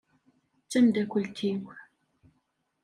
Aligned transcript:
D 0.63 0.67
tamdakelt-iw. 0.71 1.63